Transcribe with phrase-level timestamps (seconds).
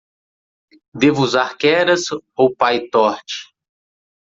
[0.91, 2.05] Devo usar Keras
[2.35, 3.53] ou Pytorch?